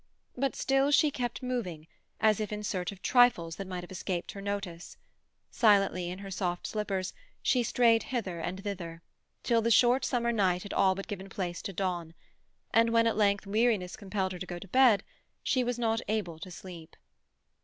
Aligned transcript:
But 0.35 0.55
still 0.55 0.89
she 0.89 1.11
kept 1.11 1.43
moving, 1.43 1.85
as 2.19 2.39
if 2.39 2.51
in 2.51 2.63
search 2.63 2.91
of 2.91 3.03
trifles 3.03 3.57
that 3.57 3.67
might 3.67 3.83
have 3.83 3.91
escaped 3.91 4.31
her 4.31 4.41
notice; 4.41 4.97
silently, 5.51 6.09
in 6.09 6.17
her 6.17 6.31
soft 6.31 6.65
slippers, 6.65 7.13
she 7.43 7.61
strayed 7.61 8.01
hither 8.01 8.39
and 8.39 8.63
thither, 8.63 9.03
till 9.43 9.61
the 9.61 9.69
short 9.69 10.03
summer 10.03 10.31
night 10.31 10.63
had 10.63 10.73
all 10.73 10.95
but 10.95 11.05
given 11.05 11.29
place 11.29 11.61
to 11.61 11.71
dawn; 11.71 12.15
and 12.73 12.89
when 12.89 13.05
at 13.05 13.15
length 13.15 13.45
weariness 13.45 13.95
compelled 13.95 14.31
her 14.31 14.39
to 14.39 14.47
go 14.47 14.57
to 14.57 14.67
bed, 14.67 15.03
she 15.43 15.63
was 15.63 15.77
not 15.77 16.01
able 16.07 16.39
to 16.39 16.49
sleep. 16.49 16.95